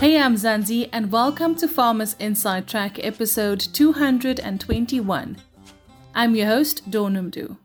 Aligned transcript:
Hey, 0.00 0.14
Mzansi, 0.14 0.88
and 0.92 1.10
welcome 1.10 1.56
to 1.56 1.66
Farmers 1.66 2.14
Inside 2.20 2.68
Track 2.68 3.04
episode 3.04 3.58
221. 3.58 5.36
I'm 6.14 6.36
your 6.36 6.46
host, 6.46 6.88
Dawn 6.88 7.14
Noemdoe. 7.14 7.56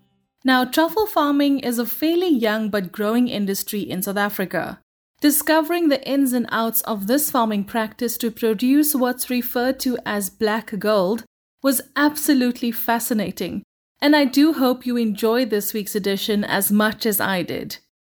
Now, 0.44 0.66
truffle 0.66 1.06
farming 1.06 1.60
is 1.60 1.78
a 1.78 1.86
fairly 1.86 2.30
young 2.30 2.70
but 2.70 2.92
growing 2.92 3.28
industry 3.28 3.82
in 3.82 4.02
South 4.02 4.18
Africa. 4.18 4.80
Discovering 5.22 5.90
the 5.90 6.04
ins 6.10 6.34
and 6.34 6.48
outs 6.50 6.82
of 6.82 7.06
this 7.06 7.30
farming 7.30 7.66
practice 7.66 8.18
to 8.18 8.32
produce 8.32 8.96
what's 8.96 9.30
referred 9.30 9.80
to 9.82 10.00
as 10.04 10.32
black 10.32 10.80
gold 10.80 11.26
was 11.62 11.84
absolutely 11.96 12.72
fascinating, 12.72 13.62
and 14.02 14.16
I 14.16 14.26
do 14.26 14.54
hope 14.54 14.88
you 14.88 14.98
enjoyed 14.98 15.52
this 15.52 15.72
week's 15.72 15.94
edition 15.94 16.44
as 16.44 16.72
much 16.72 17.06
as 17.06 17.20
I 17.20 17.44
did. 17.44 17.78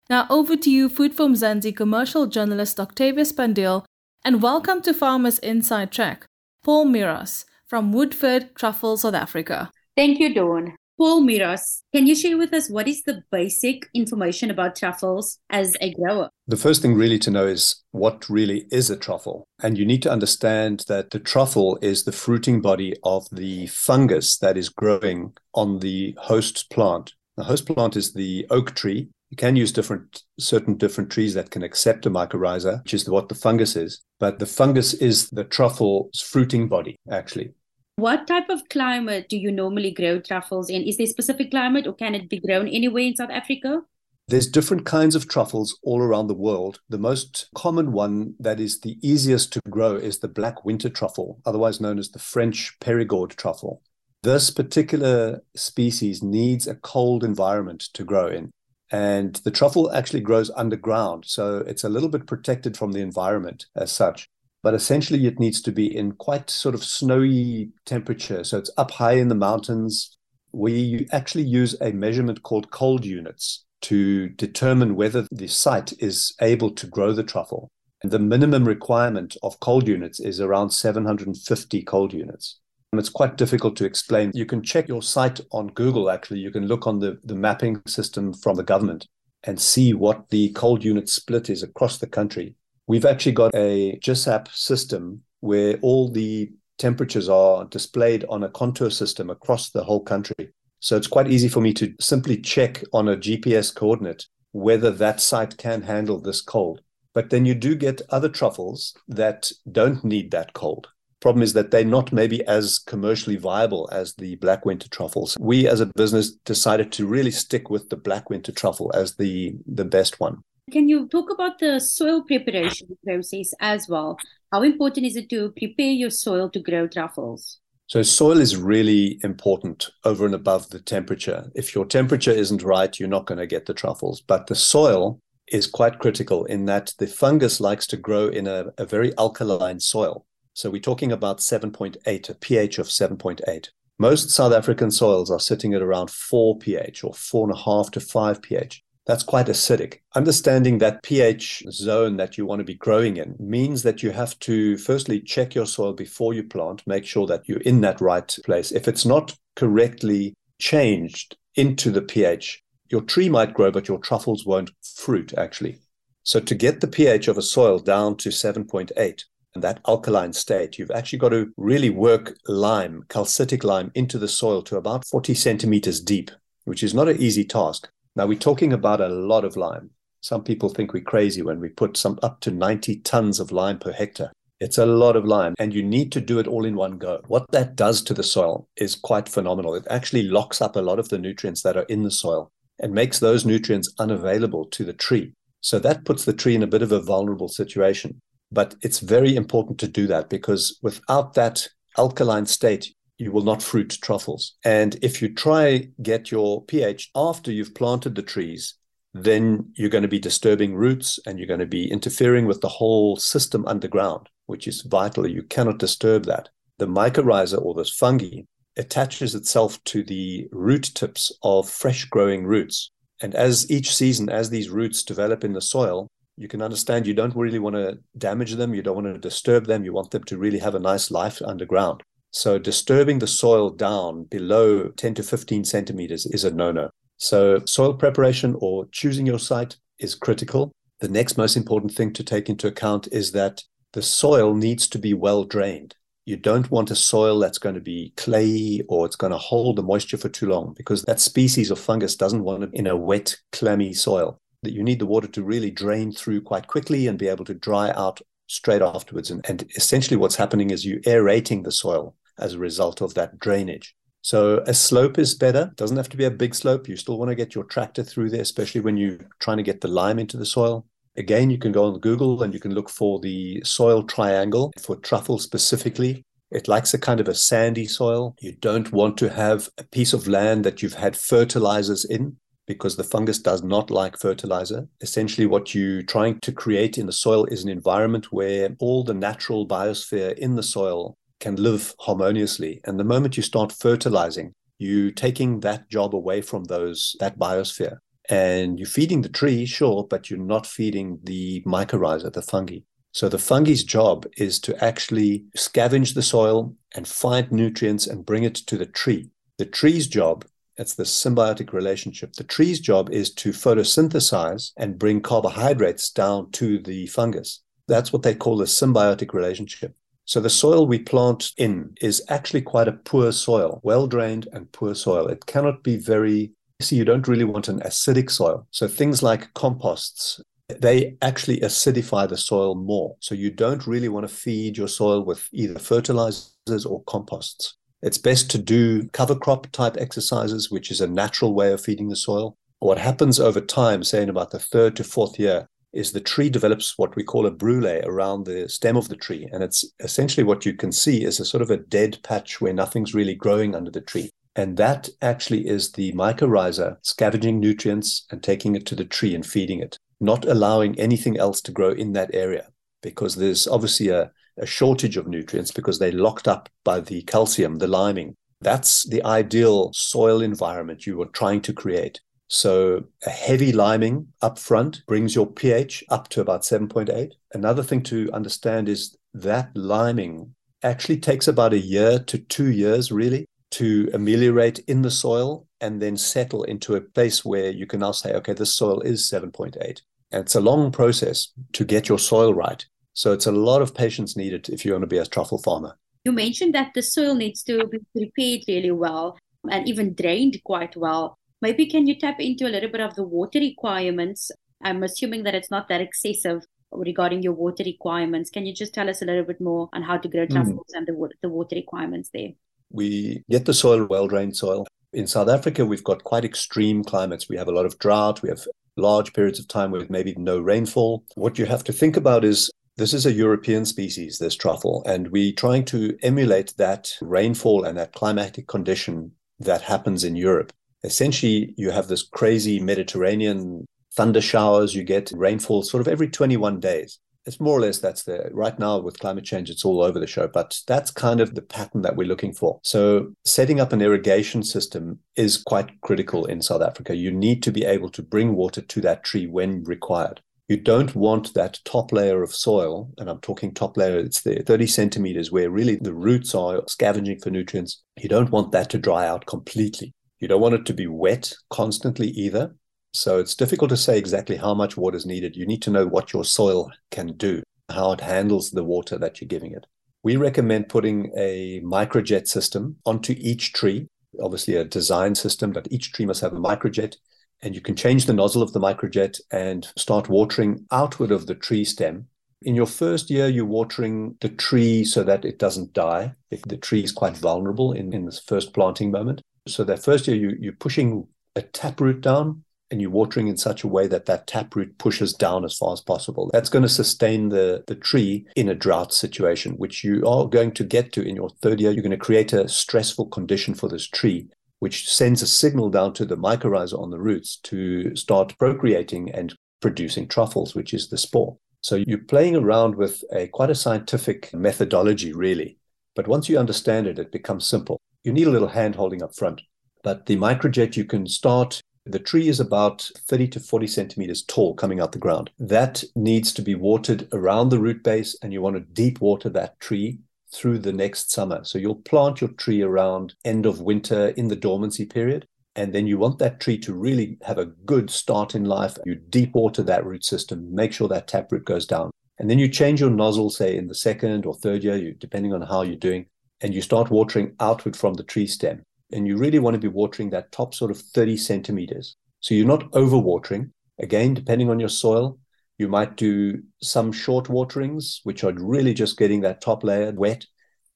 Now, 0.09 0.28
over 0.30 0.55
to 0.55 0.70
you, 0.70 0.88
Food 0.88 1.15
for 1.15 1.27
Mzansi 1.27 1.74
commercial 1.74 2.28
journalist 2.28 2.78
Octavia 2.78 3.24
Spandiel, 3.24 3.84
and 4.27 4.41
welcome 4.41 4.80
to 4.80 4.95
Farmers 4.95 5.38
Inside 5.41 5.92
Track, 5.92 6.27
Paul 6.62 6.87
Miros 6.87 7.45
from 7.66 7.92
Woodford 7.92 8.55
Truffle, 8.55 8.97
South 8.97 9.12
Africa. 9.12 9.70
Thank 9.97 10.19
you, 10.19 10.33
Dawn. 10.33 10.77
Paul 10.97 11.23
Miros, 11.23 11.83
can 11.92 12.06
you 12.06 12.14
share 12.14 12.38
with 12.38 12.55
us 12.55 12.70
what 12.70 12.88
is 12.88 13.02
the 13.02 13.23
basic 13.30 13.87
information 13.92 14.50
about 14.50 14.77
truffles 14.77 15.41
as 15.50 15.77
a 15.83 15.92
grower? 15.92 16.30
The 16.47 16.56
first 16.56 16.80
thing 16.80 16.95
really 16.95 17.19
to 17.19 17.30
know 17.30 17.47
is 17.47 17.83
what 17.91 18.30
really 18.30 18.66
is 18.70 18.88
a 18.88 18.97
truffle. 18.97 19.45
And 19.62 19.77
you 19.77 19.84
need 19.84 20.02
to 20.05 20.10
understand 20.10 20.84
that 20.88 21.11
the 21.11 21.19
truffle 21.19 21.78
is 21.83 22.05
the 22.05 22.12
fruiting 22.12 22.62
body 22.62 22.95
of 23.02 23.27
the 23.30 23.66
fungus 23.66 24.38
that 24.38 24.56
is 24.56 24.70
growing 24.70 25.34
on 25.52 25.80
the 25.80 26.16
host 26.19 26.70
plant. 26.70 27.12
The 27.36 27.45
host 27.45 27.66
plant 27.66 27.95
is 27.95 28.14
the 28.14 28.47
oak 28.48 28.75
tree. 28.75 29.11
You 29.34 29.37
can 29.37 29.56
use 29.56 29.73
different 29.73 30.23
certain 30.38 30.77
different 30.77 31.11
trees 31.11 31.34
that 31.34 31.51
can 31.51 31.65
accept 31.65 32.06
a 32.06 32.11
mycorrhiza, 32.11 32.84
which 32.84 32.95
is 32.95 33.11
what 33.11 33.28
the 33.28 33.34
fungus 33.34 33.75
is. 33.75 34.00
But 34.20 34.39
the 34.39 34.47
fungus 34.47 34.95
is 34.95 35.28
the 35.31 35.42
truffle's 35.42 36.20
fruiting 36.20 36.69
body, 36.69 36.95
actually. 37.11 37.53
What 37.97 38.28
type 38.28 38.48
of 38.48 38.69
climate 38.69 39.28
do 39.28 39.36
you 39.36 39.50
normally 39.50 39.91
grow 39.91 40.20
truffles 40.20 40.70
in? 40.70 40.84
Is 40.84 40.98
there 40.98 41.06
a 41.06 41.08
specific 41.08 41.50
climate 41.50 41.89
or 41.89 41.95
can 41.95 42.14
it 42.14 42.31
be 42.31 42.39
grown 42.39 42.69
anywhere 42.69 43.03
in 43.03 43.17
South 43.17 43.31
Africa? 43.31 43.83
There's 44.28 44.48
different 44.48 44.86
kinds 44.86 45.17
of 45.17 45.27
truffles 45.27 45.77
all 45.83 46.01
around 46.01 46.28
the 46.28 46.34
world. 46.34 46.78
The 46.89 46.98
most 46.98 47.48
common 47.56 47.91
one 47.91 48.36
that 48.39 48.61
is 48.61 48.83
the 48.83 48.98
easiest 49.03 49.53
to 49.55 49.61
grow 49.69 49.97
is 49.97 50.20
the 50.20 50.28
black 50.28 50.64
winter 50.64 50.89
truffle, 50.89 51.41
otherwise 51.45 51.80
known 51.80 51.98
as 51.98 52.11
the 52.11 52.20
French 52.20 52.78
Perigord 52.78 53.34
truffle. 53.34 53.83
This 54.23 54.53
particular 54.53 55.42
species 55.56 56.23
needs 56.23 56.69
a 56.69 56.77
cold 56.77 57.25
environment 57.25 57.80
to 57.95 58.05
grow 58.05 58.28
in. 58.28 58.53
And 58.95 59.34
the 59.45 59.50
truffle 59.50 59.92
actually 59.92 60.20
grows 60.20 60.50
underground. 60.50 61.25
So 61.27 61.59
it's 61.67 61.84
a 61.84 61.89
little 61.89 62.09
bit 62.09 62.27
protected 62.27 62.77
from 62.77 62.92
the 62.92 63.01
environment 63.01 63.67
as 63.75 63.91
such 63.91 64.28
but 64.64 64.73
essentially 64.73 65.27
it 65.27 65.39
needs 65.39 65.61
to 65.61 65.70
be 65.70 65.95
in 65.95 66.12
quite 66.12 66.48
sort 66.48 66.75
of 66.75 66.83
snowy 66.83 67.69
temperature. 67.84 68.42
So 68.42 68.56
it's 68.56 68.70
up 68.78 68.92
high 68.92 69.12
in 69.12 69.28
the 69.28 69.34
mountains. 69.34 70.17
We 70.53 71.06
actually 71.12 71.45
use 71.45 71.77
a 71.83 71.92
measurement 71.92 72.42
called 72.42 72.70
cold 72.70 73.05
units 73.05 73.67
to 73.83 74.31
determine 74.31 74.97
whether 74.97 75.27
the 75.31 75.48
site 75.48 75.92
is 75.98 76.34
able 76.41 76.70
to 76.70 76.86
grow 76.86 77.12
the 77.12 77.23
truffle. 77.23 77.70
And 78.03 78.11
the 78.11 78.19
minimum 78.19 78.64
requirement 78.64 79.36
of 79.42 79.61
cold 79.61 79.86
units 79.86 80.19
is 80.19 80.41
around 80.41 80.70
750 80.70 81.83
cold 81.83 82.14
units. 82.14 82.58
It's 82.98 83.09
quite 83.09 83.37
difficult 83.37 83.77
to 83.77 83.84
explain. 83.84 84.33
You 84.34 84.47
can 84.47 84.62
check 84.62 84.89
your 84.89 85.03
site 85.03 85.41
on 85.53 85.69
Google, 85.69 86.11
actually. 86.11 86.41
You 86.41 86.50
can 86.50 86.67
look 86.67 86.87
on 86.87 86.98
the, 86.98 87.19
the 87.25 87.34
mapping 87.34 87.81
system 87.86 88.33
from 88.33 88.56
the 88.56 88.62
government 88.62 89.06
and 89.45 89.61
see 89.61 89.92
what 89.92 90.28
the 90.31 90.51
cold 90.53 90.84
unit 90.84 91.09
split 91.09 91.51
is 91.51 91.62
across 91.62 91.98
the 91.98 92.06
country. 92.06 92.55
We've 92.86 93.05
actually 93.05 93.33
got 93.33 93.55
a 93.55 93.98
GISAP 93.98 94.48
system 94.48 95.23
where 95.41 95.78
all 95.83 96.11
the 96.11 96.51
temperatures 96.78 97.29
are 97.29 97.64
displayed 97.67 98.24
on 98.29 98.42
a 98.42 98.48
contour 98.48 98.91
system 98.91 99.30
across 99.30 99.70
the 99.70 99.85
whole 99.85 100.02
country. 100.02 100.52
So 100.80 100.97
it's 100.97 101.07
quite 101.07 101.30
easy 101.30 101.48
for 101.48 101.61
me 101.61 101.73
to 101.74 101.95
simply 102.01 102.39
check 102.41 102.83
on 102.92 103.08
a 103.08 103.17
GPS 103.17 103.74
coordinate 103.74 104.27
whether 104.52 104.92
that 104.92 105.20
site 105.20 105.57
can 105.57 105.83
handle 105.83 106.20
this 106.20 106.41
cold. 106.41 106.80
But 107.13 107.30
then 107.30 107.45
you 107.45 107.55
do 107.55 107.74
get 107.74 108.01
other 108.11 108.29
truffles 108.29 108.95
that 109.08 109.51
don't 109.70 110.05
need 110.05 110.30
that 110.30 110.52
cold. 110.52 110.89
Problem 111.24 111.42
is 111.42 111.55
that 111.55 111.70
they're 111.70 111.86
not 111.86 112.12
maybe 112.12 112.45
as 112.45 112.79
commercially 112.79 113.36
viable 113.36 113.89
as 113.90 114.12
the 114.17 114.36
black 114.36 114.67
winter 114.67 114.90
truffles. 114.90 115.39
We 115.40 115.67
as 115.67 115.80
a 115.80 115.86
business 115.86 116.33
decided 116.45 116.92
to 116.92 117.07
really 117.07 117.30
stick 117.30 117.70
with 117.70 117.89
the 117.89 117.96
black 117.96 118.29
winter 118.29 118.52
truffle 118.52 118.92
as 118.95 119.17
the 119.17 119.55
the 119.67 119.86
best 119.86 120.20
one. 120.20 120.42
Can 120.70 120.86
you 120.86 121.08
talk 121.08 121.30
about 121.30 121.58
the 121.61 121.80
soil 121.80 122.20
preparation 122.24 122.89
process 123.02 123.55
as 123.58 123.89
well? 123.89 124.18
How 124.52 124.64
important 124.64 125.07
is 125.07 125.17
it 125.17 125.30
to 125.30 125.51
prepare 125.52 125.92
your 125.92 126.11
soil 126.11 126.51
to 126.51 126.61
grow 126.61 126.86
truffles? 126.89 127.58
So, 127.86 128.02
soil 128.02 128.38
is 128.38 128.58
really 128.58 129.19
important 129.23 129.88
over 130.05 130.26
and 130.26 130.35
above 130.35 130.69
the 130.69 130.81
temperature. 130.81 131.50
If 131.55 131.75
your 131.75 131.87
temperature 131.87 132.32
isn't 132.32 132.62
right, 132.62 133.00
you're 133.00 133.17
not 133.17 133.25
going 133.25 133.38
to 133.38 133.46
get 133.46 133.64
the 133.64 133.73
truffles. 133.73 134.20
But 134.20 134.49
the 134.49 134.56
soil 134.56 135.20
is 135.49 135.67
quite 135.67 136.00
critical 136.00 136.44
in 136.44 136.67
that 136.67 136.93
the 136.99 137.06
fungus 137.06 137.62
likes 137.62 137.87
to 137.87 137.96
grow 137.96 138.29
in 138.29 138.46
a, 138.46 138.67
a 138.76 138.85
very 138.85 139.17
alkaline 139.17 139.81
soil. 139.81 140.26
So, 140.55 140.70
we're 140.70 140.81
talking 140.81 141.12
about 141.12 141.38
7.8, 141.38 142.31
a 142.31 142.35
pH 142.35 142.79
of 142.79 142.87
7.8. 142.87 143.69
Most 143.99 144.31
South 144.31 144.53
African 144.53 144.91
soils 144.91 145.31
are 145.31 145.38
sitting 145.38 145.75
at 145.75 145.82
around 145.82 146.11
4 146.11 146.59
pH 146.59 147.05
or 147.05 147.12
4.5 147.12 147.91
to 147.93 148.00
5 148.00 148.43
pH 148.43 148.85
that's 149.06 149.23
quite 149.23 149.47
acidic. 149.47 149.99
Understanding 150.15 150.79
that 150.79 151.03
pH 151.03 151.65
zone 151.70 152.17
that 152.17 152.38
you 152.38 152.47
want 152.47 152.61
to 152.61 152.65
be 152.65 152.75
growing 152.75 153.19
in 153.19 153.37
means 153.38 153.82
that 153.82 154.03
you 154.03 154.11
have 154.11 154.38
to 154.41 154.79
firstly 154.79 155.20
check 155.20 155.55
your 155.55 155.67
soil 155.67 155.93
before 155.93 156.32
you 156.32 156.43
plant, 156.43 156.82
make 156.87 157.05
sure 157.05 157.26
that 157.26 157.47
you're 157.47 157.61
in 157.61 157.82
that 157.82 158.00
right 158.00 158.35
place. 158.44 158.73
If 158.73 158.88
it's 158.88 159.05
not 159.05 159.37
correctly 159.56 160.35
changed 160.59 161.37
into 161.55 161.91
the 161.91 162.03
pH, 162.03 162.62
your 162.88 163.03
tree 163.03 163.29
might 163.29 163.55
grow, 163.55 163.71
but 163.71 163.88
your 163.88 163.99
truffles 163.99 164.47
won't 164.47 164.71
fruit 164.82 165.35
actually. 165.37 165.79
So 166.23 166.41
to 166.41 166.55
get 166.55 166.81
the 166.81 166.88
pH 166.88 167.29
of 167.29 167.37
a 167.37 167.43
soil 167.43 167.79
down 167.79 168.17
to 168.19 168.31
7.8, 168.31 168.97
and 168.97 169.25
that 169.62 169.81
alkaline 169.87 170.32
state, 170.32 170.79
you've 170.79 170.91
actually 170.91 171.19
got 171.19 171.31
to 171.31 171.53
really 171.56 171.91
work 171.91 172.37
lime, 172.47 173.05
calcitic 173.09 173.65
lime, 173.65 173.91
into 173.94 174.19
the 174.19 174.29
soil 174.29 174.62
to 174.62 174.76
about 174.76 175.06
40 175.06 175.35
centimeters 175.35 176.00
deep, 176.00 176.31
which 176.65 176.82
is 176.82 176.94
not 176.94 177.09
an 177.09 177.20
easy 177.20 177.44
task. 177.44 177.88
Now 178.17 178.26
we're 178.26 178.38
talking 178.38 178.73
about 178.73 179.00
a 179.00 179.09
lot 179.09 179.44
of 179.44 179.56
lime. 179.56 179.91
Some 180.20 180.43
people 180.43 180.70
think 180.70 180.93
we're 180.93 181.03
crazy 181.03 181.43
when 181.43 181.61
we 181.61 181.69
put 181.69 181.97
some 181.97 182.19
up 182.23 182.41
to 182.41 182.50
90 182.50 182.97
tons 183.00 183.38
of 183.38 183.53
lime 183.53 183.79
per 183.79 183.93
hectare. 183.93 184.32
It's 184.61 184.79
a 184.79 184.87
lot 184.87 185.17
of 185.17 185.26
lime, 185.26 185.55
and 185.59 185.75
you 185.75 185.82
need 185.82 186.11
to 186.12 186.21
do 186.21 186.38
it 186.38 186.47
all 186.47 186.65
in 186.65 186.76
one 186.76 186.97
go. 186.97 187.21
What 187.26 187.50
that 187.50 187.76
does 187.76 188.03
to 188.03 188.15
the 188.15 188.23
soil 188.23 188.69
is 188.76 188.94
quite 188.94 189.29
phenomenal. 189.29 189.75
It 189.75 189.87
actually 189.91 190.23
locks 190.23 190.62
up 190.62 190.76
a 190.76 190.81
lot 190.81 190.99
of 190.99 191.09
the 191.11 191.19
nutrients 191.19 191.62
that 191.62 191.76
are 191.76 191.82
in 191.85 192.03
the 192.03 192.11
soil 192.11 192.50
and 192.81 192.93
makes 192.93 193.19
those 193.19 193.44
nutrients 193.44 193.93
unavailable 193.99 194.67
to 194.67 194.85
the 194.85 194.93
tree. 194.93 195.32
So 195.61 195.79
that 195.81 196.05
puts 196.05 196.25
the 196.25 196.32
tree 196.32 196.55
in 196.55 196.62
a 196.62 196.69
bit 196.69 196.82
of 196.82 196.93
a 196.93 197.00
vulnerable 197.00 197.49
situation. 197.49 198.21
But 198.52 198.75
it's 198.82 199.00
very 199.00 199.34
important 199.34 199.78
to 199.81 199.88
do 199.88 200.06
that 200.08 200.28
because 200.28 200.78
without 200.82 201.34
that 201.34 201.66
alkaline 201.99 202.46
state, 202.46 202.94
you 203.19 203.31
will 203.32 203.43
not 203.43 203.62
fruit 203.62 203.99
truffles. 204.02 204.56
And 204.64 204.96
if 205.02 205.22
you 205.22 205.32
try 205.32 205.88
get 206.02 206.31
your 206.31 206.64
pH 206.64 207.10
after 207.14 207.52
you've 207.52 207.75
planted 207.75 208.14
the 208.14 208.22
trees, 208.22 208.75
then 209.12 209.70
you're 209.76 209.90
going 209.90 210.02
to 210.02 210.08
be 210.08 210.19
disturbing 210.19 210.75
roots 210.75 211.20
and 211.25 211.38
you're 211.38 211.49
going 211.49 211.60
to 211.60 211.66
be 211.66 211.90
interfering 211.90 212.46
with 212.46 212.60
the 212.60 212.69
whole 212.69 213.16
system 213.16 213.64
underground, 213.66 214.28
which 214.46 214.66
is 214.66 214.82
vital. 214.82 215.26
You 215.26 215.44
cannot 215.44 215.78
disturb 215.78 216.25
that. 216.25 216.49
The 216.78 216.87
mycorrhiza 216.87 217.62
or 217.62 217.75
this 217.75 217.90
fungi 217.90 218.43
attaches 218.76 219.37
itself 219.37 219.82
to 219.84 220.02
the 220.02 220.49
root 220.50 220.90
tips 220.94 221.31
of 221.44 221.70
fresh 221.70 222.06
growing 222.06 222.44
roots. 222.44 222.90
And 223.22 223.34
as 223.37 223.70
each 223.70 223.94
season, 223.94 224.28
as 224.28 224.50
these 224.50 224.69
roots 224.69 225.05
develop 225.05 225.44
in 225.44 225.52
the 225.52 225.61
soil, 225.61 226.08
you 226.37 226.49
can 226.49 226.63
understand 226.63 227.07
you 227.07 227.15
don't 227.15 227.37
really 227.37 227.59
want 227.59 227.77
to 227.77 227.99
damage 228.19 228.53
them. 228.53 228.75
You 228.75 228.83
don't 228.83 229.03
want 229.03 229.13
to 229.13 229.19
disturb 229.19 229.67
them. 229.67 229.85
You 229.85 229.93
want 229.93 230.11
them 230.11 230.25
to 230.25 230.39
really 230.39 230.59
have 230.59 230.75
a 230.75 230.81
nice 230.81 231.11
life 231.11 231.41
underground. 231.43 232.03
So 232.31 232.59
disturbing 232.59 233.21
the 233.21 233.29
soil 233.29 233.71
down 233.71 234.25
below 234.25 234.89
10 234.89 235.15
to 235.15 235.23
15 235.23 235.65
centimeters 235.65 236.27
is 236.27 236.45
a 236.45 236.51
no-no. 236.51 236.91
So 237.17 237.61
soil 237.65 237.95
preparation 237.95 238.57
or 238.59 238.89
choosing 238.91 239.27
your 239.27 239.39
site 239.39 239.77
is 240.01 240.17
critical. 240.17 240.73
The 240.99 241.09
next 241.09 241.39
most 241.39 241.57
important 241.57 241.93
thing 241.93 242.13
to 242.15 242.25
take 242.25 242.49
into 242.49 242.67
account 242.67 243.07
is 243.13 243.31
that 243.33 243.63
the 243.93 244.03
soil 244.03 244.55
needs 244.55 244.89
to 244.89 244.99
be 244.99 245.15
well 245.15 245.45
drained. 245.45 245.95
You 246.27 246.37
don't 246.37 246.71
want 246.71 246.91
a 246.91 246.97
soil 246.97 247.39
that's 247.39 247.59
going 247.59 247.77
to 247.77 247.81
be 247.81 248.13
clayey 248.17 248.81
or 248.89 249.07
it's 249.07 249.15
going 249.15 249.33
to 249.33 249.39
hold 249.39 249.77
the 249.77 249.83
moisture 249.83 250.17
for 250.17 250.29
too 250.29 250.47
long 250.47 250.75
because 250.77 251.03
that 251.03 251.21
species 251.21 251.71
of 251.71 251.79
fungus 251.79 252.17
doesn't 252.17 252.43
want 252.43 252.65
it 252.65 252.71
in 252.73 252.89
a 252.89 252.97
wet, 252.97 253.37
clammy 253.53 253.93
soil. 253.93 254.41
That 254.64 254.72
you 254.72 254.82
need 254.82 254.99
the 254.99 255.06
water 255.06 255.28
to 255.28 255.43
really 255.43 255.70
drain 255.70 256.12
through 256.12 256.43
quite 256.43 256.66
quickly 256.66 257.06
and 257.06 257.19
be 257.19 257.28
able 257.28 257.44
to 257.46 257.55
dry 257.55 257.90
out 257.90 258.20
straight 258.46 258.82
afterwards. 258.82 259.31
And, 259.31 259.44
and 259.49 259.64
essentially, 259.76 260.16
what's 260.16 260.37
happening 260.37 260.70
is 260.70 260.84
you 260.84 261.00
aerating 261.06 261.62
the 261.62 261.72
soil 261.72 262.16
as 262.38 262.55
a 262.55 262.58
result 262.58 263.00
of 263.00 263.14
that 263.14 263.38
drainage. 263.38 263.94
So 264.22 264.64
a 264.66 264.72
slope 264.72 265.19
is 265.19 265.34
better. 265.34 265.69
It 265.70 265.76
doesn't 265.76 265.99
have 265.99 266.08
to 266.08 266.16
be 266.16 266.25
a 266.25 266.31
big 266.31 266.55
slope. 266.55 266.88
You 266.88 266.96
still 266.96 267.19
want 267.19 267.28
to 267.28 267.34
get 267.34 267.55
your 267.55 267.64
tractor 267.64 268.02
through 268.02 268.31
there, 268.31 268.40
especially 268.40 268.81
when 268.81 268.96
you're 268.96 269.19
trying 269.38 269.58
to 269.58 269.62
get 269.62 269.82
the 269.82 269.88
lime 269.88 270.19
into 270.19 270.38
the 270.38 270.46
soil. 270.46 270.87
Again, 271.16 271.50
you 271.50 271.58
can 271.58 271.72
go 271.72 271.84
on 271.84 272.00
Google 272.00 272.43
and 272.43 272.55
you 272.55 272.58
can 272.58 272.75
look 272.75 272.88
for 272.88 273.20
the 273.20 273.62
soil 273.64 274.02
triangle 274.02 274.72
for 274.81 274.96
truffle 274.96 275.38
specifically. 275.38 276.25
It 276.50 276.69
likes 276.69 276.94
a 276.94 276.99
kind 276.99 277.20
of 277.20 277.28
a 277.28 277.34
sandy 277.34 277.87
soil. 277.87 278.34
You 278.40 278.52
don't 278.52 278.93
want 278.93 279.19
to 279.19 279.28
have 279.28 279.69
a 279.76 279.84
piece 279.84 280.12
of 280.12 280.26
land 280.26 280.64
that 280.64 280.82
you've 280.82 280.94
had 280.94 281.16
fertilizers 281.16 282.05
in 282.05 282.37
because 282.66 282.96
the 282.96 283.05
fungus 283.05 283.38
does 283.38 283.62
not 283.62 283.90
like 283.90 284.19
fertilizer. 284.19 284.88
Essentially, 285.00 285.46
what 285.46 285.75
you're 285.75 286.02
trying 286.02 286.40
to 286.40 286.52
create 286.52 286.99
in 286.99 287.06
the 287.06 287.12
soil 287.12 287.44
is 287.46 287.62
an 287.62 287.70
environment 287.70 288.32
where 288.32 288.75
all 288.78 289.05
the 289.05 289.14
natural 289.14 289.66
biosphere 289.66 290.37
in 290.38 290.56
the 290.56 290.62
soil 290.62 291.16
can 291.40 291.56
live 291.56 291.94
harmoniously. 292.00 292.81
And 292.84 292.99
the 292.99 293.05
moment 293.05 293.37
you 293.37 293.43
start 293.43 293.72
fertilizing, 293.72 294.55
you're 294.78 295.11
taking 295.11 295.61
that 295.61 295.88
job 295.88 296.14
away 296.14 296.40
from 296.40 296.64
those 296.64 297.16
that 297.20 297.38
biosphere. 297.38 297.99
And 298.31 298.78
you're 298.78 298.88
feeding 298.88 299.20
the 299.20 299.28
tree, 299.28 299.66
sure, 299.66 300.06
but 300.08 300.31
you're 300.31 300.38
not 300.38 300.66
feeding 300.66 301.19
the 301.22 301.62
mycorrhiza, 301.66 302.32
the 302.32 302.43
fungi. 302.43 302.78
So 303.12 303.28
the 303.28 303.37
fungi's 303.37 303.84
job 303.84 304.26
is 304.37 304.58
to 304.61 304.82
actually 304.82 305.44
scavenge 305.56 306.14
the 306.14 306.22
soil 306.22 306.75
and 306.96 307.06
find 307.06 307.52
nutrients 307.52 308.06
and 308.06 308.26
bring 308.26 308.43
it 308.43 308.55
to 308.56 308.76
the 308.76 308.87
tree. 308.87 309.31
The 309.58 309.66
tree's 309.66 310.08
job 310.08 310.44
it's 310.76 310.94
the 310.94 311.05
symbiotic 311.05 311.73
relationship. 311.73 312.35
The 312.35 312.44
tree's 312.44 312.81
job 312.81 313.11
is 313.11 313.32
to 313.35 313.50
photosynthesize 313.50 314.73
and 314.76 314.99
bring 314.99 315.21
carbohydrates 315.21 316.11
down 316.11 316.50
to 316.53 316.79
the 316.79 317.06
fungus. 317.06 317.62
That's 317.87 318.12
what 318.12 318.23
they 318.23 318.35
call 318.35 318.61
a 318.61 318.65
symbiotic 318.65 319.32
relationship. 319.32 319.94
So 320.26 320.41
the 320.41 320.50
soil 320.50 320.87
we 320.87 320.99
plant 320.99 321.53
in 321.59 321.94
is 322.00 322.23
actually 322.29 322.62
quite 322.62 322.88
a 322.88 322.93
poor 322.93 323.31
soil, 323.31 323.81
well 323.82 324.06
drained 324.06 324.49
and 324.53 324.73
poor 324.73 324.94
soil. 324.94 325.26
It 325.26 325.44
cannot 325.47 325.82
be 325.82 325.99
very, 325.99 326.53
see, 326.81 326.97
you 326.97 327.05
don't 327.05 327.29
really 327.29 327.44
want 327.44 327.69
an 327.69 327.81
acidic 327.81 328.31
soil. 328.31 328.67
So 328.71 328.88
things 328.88 329.23
like 329.23 329.53
composts, 329.53 330.41
they 330.69 331.17
actually 331.21 331.61
acidify 331.61 332.26
the 332.26 332.38
soil 332.38 332.75
more. 332.75 333.17
So 333.21 333.35
you 333.35 333.50
don't 333.50 333.87
really 333.87 334.09
want 334.09 334.26
to 334.26 334.35
feed 334.35 334.79
your 334.79 334.88
soil 334.88 335.23
with 335.23 335.47
either 335.53 335.79
fertilizers 335.79 336.87
or 336.87 337.03
composts. 337.05 337.76
It's 338.05 338.19
best 338.19 338.51
to 338.51 338.59
do 338.59 339.09
cover 339.09 339.35
crop 339.35 339.67
type 339.73 339.97
exercises, 339.97 340.71
which 340.71 340.91
is 340.91 341.01
a 341.01 341.06
natural 341.06 341.55
way 341.55 341.73
of 341.73 341.81
feeding 341.81 342.11
the 342.11 342.17
soil. 342.17 342.55
What 342.81 342.99
happens 342.99 343.41
over 343.41 343.62
time, 343.62 344.05
say 344.05 344.23
in 344.23 344.29
about 344.29 344.51
the 344.51 344.59
third 344.59 344.95
to 344.97 345.05
fourth 345.05 345.39
year, 345.39 345.67
is 345.95 346.12
the 346.12 346.21
tree 346.21 346.51
develops 346.51 346.99
what 346.99 347.17
we 347.17 347.25
call 347.25 347.47
a 347.47 347.51
brule 347.51 347.87
around 348.05 348.45
the 348.45 348.69
stem 348.69 348.99
of 348.99 349.09
the 349.09 349.17
tree. 349.17 349.49
And 349.51 349.62
it's 349.62 349.87
essentially 350.01 350.45
what 350.45 350.67
you 350.67 350.75
can 350.75 350.93
see 350.93 351.25
is 351.25 351.41
a 351.41 351.47
sort 351.47 351.62
of 351.62 351.71
a 351.71 351.79
dead 351.79 352.19
patch 352.23 352.61
where 352.61 352.75
nothing's 352.75 353.15
really 353.15 353.35
growing 353.35 353.75
under 353.75 353.91
the 353.91 354.03
tree. 354.03 354.29
And 354.55 354.77
that 354.77 355.09
actually 355.23 355.67
is 355.67 355.93
the 355.93 356.12
mycorrhiza 356.12 356.99
scavenging 357.00 357.59
nutrients 357.59 358.27
and 358.31 358.43
taking 358.43 358.77
it 358.77 358.85
to 358.87 358.95
the 358.95 359.07
tree 359.07 359.35
and 359.35 359.47
feeding 359.47 359.81
it, 359.81 359.97
not 360.21 360.45
allowing 360.45 361.00
anything 361.00 361.39
else 361.39 361.62
to 361.62 361.73
grow 361.73 361.93
in 361.93 362.12
that 362.12 362.35
area 362.35 362.69
because 363.03 363.37
there's 363.37 363.67
obviously 363.67 364.11
a, 364.11 364.31
a 364.59 364.67
shortage 364.67 365.17
of 365.17 365.27
nutrients 365.27 365.71
because 365.71 365.99
they're 365.99 366.12
locked 366.12 366.49
up 366.49 366.69
by 366.85 367.01
the 367.01 367.23
calcium, 367.23 367.77
the 367.77 367.89
liming. 367.89 368.37
That's 368.61 369.06
the 369.09 369.23
ideal 369.25 369.91
soil 369.93 370.41
environment 370.41 371.06
you 371.06 371.17
were 371.17 371.27
trying 371.27 371.61
to 371.62 371.73
create. 371.73 372.21
So 372.49 373.05
a 373.27 373.31
heavy 373.31 373.73
liming 373.73 374.29
up 374.43 374.59
front 374.59 375.03
brings 375.06 375.35
your 375.35 375.47
pH 375.47 376.05
up 376.09 376.29
to 376.29 376.41
about 376.41 376.62
7.8. 376.62 377.33
Another 377.53 377.83
thing 377.83 378.03
to 378.05 378.31
understand 378.33 378.89
is 378.89 379.17
that 379.33 379.71
liming 379.75 380.55
actually 380.83 381.19
takes 381.19 381.49
about 381.49 381.73
a 381.73 381.79
year 381.79 382.19
to 382.19 382.39
two 382.39 382.71
years, 382.71 383.11
really, 383.11 383.47
to 383.73 384.09
ameliorate 384.12 384.79
in 384.81 385.03
the 385.03 385.11
soil 385.11 385.67
and 385.81 386.00
then 386.00 386.17
settle 386.17 386.62
into 386.65 386.95
a 386.95 387.00
place 387.00 387.45
where 387.45 387.71
you 387.71 387.87
can 387.87 388.00
now 388.00 388.12
say, 388.12 388.33
okay, 388.35 388.53
this 388.53 388.77
soil 388.77 389.00
is 389.00 389.29
7.8. 389.29 390.00
And 390.31 390.43
it's 390.43 390.55
a 390.55 390.61
long 390.61 390.93
process 390.93 391.49
to 391.73 391.85
get 391.85 392.09
your 392.09 392.19
soil 392.19 392.55
right. 392.55 392.85
So 393.14 393.32
it's 393.32 393.46
a 393.46 393.52
lot 393.52 393.81
of 393.81 393.94
patience 393.94 394.37
needed 394.37 394.69
if 394.69 394.84
you 394.84 394.93
want 394.93 395.02
to 395.02 395.08
be 395.08 395.19
a 395.19 395.26
truffle 395.26 395.58
farmer. 395.58 395.96
You 396.25 396.32
mentioned 396.32 396.75
that 396.75 396.93
the 396.94 397.02
soil 397.02 397.34
needs 397.34 397.62
to 397.64 397.87
be 397.87 397.99
prepared 398.12 398.64
really 398.66 398.90
well 398.90 399.38
and 399.70 399.88
even 399.88 400.14
drained 400.14 400.61
quite 400.64 400.96
well. 400.96 401.38
Maybe 401.62 401.87
can 401.87 402.06
you 402.06 402.19
tap 402.19 402.40
into 402.40 402.66
a 402.66 402.70
little 402.70 402.90
bit 402.90 403.00
of 403.00 403.14
the 403.14 403.22
water 403.22 403.61
requirements? 403.61 404.50
I'm 404.82 405.02
assuming 405.02 405.44
that 405.44 405.55
it's 405.55 405.70
not 405.70 405.88
that 405.88 406.00
excessive 406.00 406.62
regarding 406.93 407.43
your 407.43 407.52
water 407.52 407.84
requirements. 407.84 408.50
Can 408.50 408.66
you 408.66 408.75
just 408.75 408.94
tell 408.94 409.08
us 409.08 409.22
a 409.22 409.25
little 409.25 409.44
bit 409.44 409.61
more 409.61 409.88
on 409.93 410.02
how 410.02 410.19
to 410.19 410.28
grow 410.28 410.46
hmm. 410.46 410.52
truffles 410.52 410.93
mm. 410.94 410.99
and 410.99 411.06
the, 411.06 411.28
the 411.43 411.49
water 411.49 411.76
requirements 411.76 412.31
there? 412.34 412.50
We 412.90 413.43
get 413.50 413.64
the 413.64 413.75
soil, 413.75 414.06
well 414.06 414.28
drained 414.28 414.56
soil. 414.56 414.87
In 415.12 415.26
South 415.26 415.49
Africa, 415.49 415.87
we've 415.87 416.05
got 416.05 416.25
quite 416.25 416.44
extreme 416.44 417.05
climates. 417.05 417.49
We 417.49 417.56
have 417.56 417.69
a 417.69 417.72
lot 417.72 417.87
of 417.87 417.99
drought. 417.99 418.43
We 418.43 418.49
have 418.49 418.66
large 418.96 419.32
periods 419.32 419.58
of 419.58 419.69
time 419.69 419.90
with 419.90 420.11
maybe 420.11 420.34
no 420.37 420.58
rainfall. 420.58 421.25
What 421.34 421.58
you 421.58 421.66
have 421.66 421.84
to 421.84 421.93
think 421.93 422.16
about 422.16 422.44
is 422.44 422.70
this 422.96 423.12
is 423.12 423.26
a 423.26 423.32
European 423.32 423.85
species, 423.85 424.38
this 424.38 424.55
truffle, 424.55 425.02
and 425.05 425.29
we're 425.29 425.52
trying 425.52 425.85
to 425.87 426.17
emulate 426.23 426.75
that 426.76 427.12
rainfall 427.20 427.85
and 427.85 427.99
that 427.99 428.12
climatic 428.12 428.69
condition 428.69 429.32
that 429.58 429.82
happens 429.82 430.23
in 430.23 430.37
Europe. 430.37 430.73
Essentially, 431.02 431.75
you 431.76 431.91
have 431.91 432.06
this 432.06 432.23
crazy 432.23 432.79
Mediterranean 432.79 433.85
thunder 434.14 434.41
showers, 434.41 434.94
you 434.94 435.02
get 435.02 435.32
rainfall 435.35 435.82
sort 435.82 436.00
of 436.00 436.08
every 436.08 436.29
21 436.29 436.79
days. 436.79 437.19
It's 437.46 437.61
more 437.61 437.76
or 437.76 437.81
less 437.81 437.99
that's 437.99 438.23
the 438.23 438.49
right 438.52 438.79
now 438.79 438.99
with 439.00 439.19
climate 439.19 439.44
change, 439.44 439.69
it's 439.69 439.85
all 439.85 440.00
over 440.00 440.19
the 440.19 440.26
show, 440.26 440.47
but 440.47 440.79
that's 440.87 441.11
kind 441.11 441.40
of 441.40 441.55
the 441.55 441.62
pattern 441.62 442.02
that 442.02 442.17
we're 442.17 442.29
looking 442.29 442.55
for. 442.55 442.81
So, 442.82 443.35
setting 443.44 443.81
up 443.81 443.93
an 443.93 444.00
irrigation 444.00 444.62
system 444.62 445.19
is 445.37 445.58
quite 445.58 446.00
critical 446.00 446.47
in 446.47 446.62
South 446.62 446.81
Africa. 446.81 447.14
You 447.14 447.31
need 447.31 447.62
to 447.64 447.73
be 447.73 447.85
able 447.85 448.08
to 448.11 448.23
bring 448.23 448.55
water 448.55 448.81
to 448.81 449.00
that 449.02 449.25
tree 449.25 449.47
when 449.47 449.85
required 449.85 450.40
you 450.69 450.78
don't 450.78 451.14
want 451.14 451.52
that 451.55 451.78
top 451.84 452.11
layer 452.11 452.43
of 452.43 452.55
soil, 452.55 453.11
and 453.19 453.28
I'm 453.28 453.40
talking 453.40 453.75
top 453.75 453.96
layer, 453.96 454.19
it's 454.19 454.43
the 454.43 454.62
30 454.62 454.87
centimeters 454.87 455.52
where 455.52 455.70
really 455.70 455.96
the 455.96 456.14
roots 456.14 456.55
are 456.55 456.82
scavenging 456.88 457.38
for 457.40 457.50
nutrients. 457.50 458.02
You 458.16 458.31
don't 458.31 458.50
want 458.50 458.72
that 458.72 458.88
to 458.90 458.99
dry 458.99 459.26
out 459.26 459.44
completely. 459.46 460.14
You 460.40 460.49
don't 460.49 460.62
want 460.62 460.75
it 460.75 460.87
to 460.87 460.94
be 460.94 461.06
wet 461.06 461.52
constantly 461.70 462.28
either. 462.28 462.75
So 463.12 463.38
it's 463.38 463.55
difficult 463.55 463.90
to 463.90 463.96
say 463.96 464.19
exactly 464.19 464.56
how 464.56 464.75
much 464.75 464.96
water 464.96 465.16
is 465.16 465.26
needed. 465.26 465.55
You 465.55 465.66
need 465.66 465.82
to 465.82 465.90
know 465.90 466.06
what 466.06 466.32
your 466.32 466.44
soil 466.44 466.90
can 467.11 467.37
do, 467.37 467.62
how 467.90 468.12
it 468.12 468.20
handles 468.20 468.70
the 468.70 468.84
water 468.84 469.19
that 469.19 469.40
you're 469.40 469.49
giving 469.49 469.72
it. 469.72 469.87
We 470.22 470.37
recommend 470.37 470.88
putting 470.88 471.31
a 471.37 471.82
microjet 471.84 472.49
system 472.49 472.96
onto 473.05 473.34
each 473.37 473.75
tree, 473.75 474.08
obviously 474.43 474.76
a 474.76 474.84
design 474.84 475.34
system, 475.34 475.72
but 475.72 475.87
each 475.90 476.12
tree 476.12 476.25
must 476.25 476.40
have 476.40 476.55
a 476.55 476.56
microjet 476.56 477.16
and 477.64 477.75
you 477.75 477.81
can 477.81 477.96
change 477.96 478.26
the 478.26 478.34
nozzle 478.34 478.62
of 478.62 478.75
the 478.75 478.78
microjet 478.78 479.40
and 479.50 479.88
start 479.96 480.28
watering 480.28 480.87
outward 480.93 481.33
of 481.33 481.47
the 481.47 481.54
tree 481.54 481.85
stem. 481.85 482.26
In 482.61 482.75
your 482.75 482.87
first 482.87 483.30
year, 483.30 483.49
you're 483.49 483.64
watering 483.64 484.37
the 484.40 484.50
tree 484.50 485.02
so 485.02 485.23
that 485.25 485.44
it 485.44 485.59
doesn't 485.59 485.94
die. 485.94 486.35
The 486.66 486.76
tree 486.76 487.02
is 487.02 487.11
quite 487.11 487.37
vulnerable 487.37 487.92
in, 487.92 488.12
in 488.12 488.26
this 488.26 488.38
first 488.38 488.75
planting 488.75 489.11
moment. 489.11 489.40
So 489.66 489.83
that 489.85 490.04
first 490.04 490.28
year, 490.28 490.37
you, 490.37 490.56
you're 490.61 490.73
pushing 490.75 491.26
a 491.56 491.62
taproot 491.62 492.21
down 492.21 492.62
and 492.90 493.00
you're 493.00 493.11
watering 493.11 493.49
in 493.49 493.56
such 493.56 493.83
a 493.83 493.88
way 493.88 494.06
that 494.09 494.26
that 494.26 494.47
taproot 494.47 494.99
pushes 494.99 495.33
down 495.33 495.64
as 495.64 495.76
far 495.76 495.92
as 495.92 496.02
possible. 496.02 496.50
That's 496.52 496.68
going 496.68 496.83
to 496.83 496.88
sustain 496.88 497.49
the, 497.49 497.83
the 497.87 497.94
tree 497.94 498.47
in 498.56 498.68
a 498.68 498.75
drought 498.75 499.12
situation, 499.12 499.73
which 499.73 500.04
you 500.04 500.26
are 500.26 500.47
going 500.47 500.73
to 500.73 500.85
get 500.85 501.12
to 501.12 501.23
in 501.23 501.35
your 501.35 501.49
third 501.49 501.80
year. 501.80 501.90
You're 501.90 502.02
going 502.02 502.11
to 502.11 502.16
create 502.18 502.52
a 502.52 502.68
stressful 502.68 503.26
condition 503.26 503.75
for 503.75 503.88
this 503.88 504.06
tree 504.06 504.49
which 504.85 505.11
sends 505.11 505.41
a 505.41 505.47
signal 505.47 505.88
down 505.88 506.12
to 506.12 506.26
the 506.26 506.37
mycorrhiza 506.37 507.00
on 507.00 507.09
the 507.09 507.19
roots 507.19 507.57
to 507.57 508.14
start 508.14 508.55
procreating 508.59 509.31
and 509.31 509.55
producing 509.81 510.29
truffles, 510.29 510.75
which 510.75 510.93
is 510.93 511.09
the 511.09 511.17
spore. 511.17 511.57
So 511.81 512.05
you're 512.07 512.19
playing 512.19 512.55
around 512.55 512.95
with 512.95 513.25
a 513.33 513.47
quite 513.47 513.71
a 513.71 513.75
scientific 513.75 514.53
methodology, 514.53 515.33
really. 515.33 515.79
But 516.14 516.29
once 516.29 516.50
you 516.50 516.59
understand 516.59 517.07
it, 517.07 517.19
it 517.19 517.33
becomes 517.33 517.67
simple. 517.67 517.99
You 518.25 518.33
need 518.35 518.47
a 518.47 518.50
little 518.50 518.69
hand 518.69 518.95
holding 518.95 519.23
up 519.23 519.35
front. 519.35 519.62
But 520.03 520.26
the 520.26 520.37
microjet, 520.37 520.99
you 520.99 521.07
can 521.07 521.26
start. 521.29 521.81
The 522.05 522.19
tree 522.19 522.49
is 522.49 522.61
about 522.61 523.11
30 523.26 523.49
to 523.49 523.61
40 523.61 523.87
centimeters 523.87 524.43
tall 524.43 524.75
coming 524.75 525.00
out 525.00 525.12
the 525.12 525.19
ground. 525.19 525.49
That 525.59 526.05
needs 526.14 526.53
to 526.53 526.61
be 526.61 526.75
watered 526.75 527.26
around 527.33 527.71
the 527.71 527.81
root 527.81 528.05
base, 528.05 528.37
and 528.43 528.53
you 528.53 528.61
want 528.61 528.76
to 528.76 528.81
deep 528.81 529.23
water 529.23 529.49
that 529.49 529.81
tree 529.81 530.19
through 530.54 530.78
the 530.78 530.92
next 530.92 531.30
summer. 531.32 531.64
So 531.64 531.78
you'll 531.78 531.96
plant 531.96 532.40
your 532.40 532.50
tree 532.50 532.82
around 532.82 533.34
end 533.44 533.66
of 533.66 533.80
winter 533.80 534.28
in 534.28 534.49
the 534.49 534.56
dormancy 534.56 535.04
period. 535.04 535.46
And 535.76 535.92
then 535.92 536.06
you 536.06 536.18
want 536.18 536.38
that 536.38 536.61
tree 536.61 536.78
to 536.78 536.94
really 536.94 537.37
have 537.42 537.58
a 537.58 537.66
good 537.66 538.08
start 538.08 538.54
in 538.54 538.64
life. 538.64 538.96
You 539.04 539.16
deep 539.16 539.54
water 539.54 539.82
that 539.82 540.06
root 540.06 540.25
system, 540.25 540.73
make 540.73 540.92
sure 540.92 541.08
that 541.08 541.26
taproot 541.26 541.64
goes 541.64 541.84
down. 541.84 542.11
And 542.38 542.49
then 542.49 542.58
you 542.58 542.68
change 542.68 543.00
your 543.00 543.11
nozzle, 543.11 543.50
say 543.50 543.76
in 543.76 543.88
the 543.88 543.94
second 543.94 544.46
or 544.46 544.54
third 544.54 544.84
year, 544.84 544.96
you, 544.96 545.14
depending 545.14 545.52
on 545.52 545.62
how 545.62 545.82
you're 545.82 545.96
doing, 545.96 546.26
and 546.61 546.73
you 546.75 546.80
start 546.80 547.11
watering 547.11 547.54
outward 547.61 547.96
from 547.96 548.14
the 548.14 548.23
tree 548.23 548.46
stem. 548.46 548.82
And 549.12 549.26
you 549.26 549.37
really 549.37 549.58
want 549.58 549.75
to 549.75 549.80
be 549.80 549.88
watering 549.88 550.30
that 550.30 550.52
top 550.52 550.75
sort 550.75 550.90
of 550.90 550.99
30 550.99 551.37
centimeters. 551.37 552.16
So 552.40 552.54
you're 552.54 552.66
not 552.66 552.88
over 552.94 553.18
watering. 553.18 553.73
Again, 553.99 554.34
depending 554.34 554.70
on 554.70 554.80
your 554.80 554.88
soil, 554.88 555.38
you 555.78 555.88
might 555.88 556.16
do 556.16 556.62
some 556.83 557.12
short 557.12 557.49
waterings, 557.49 558.21
which 558.25 558.45
are 558.45 558.52
really 558.52 558.95
just 558.95 559.19
getting 559.19 559.40
that 559.40 559.61
top 559.61 559.85
layer 559.85 560.12
wet. 560.12 560.47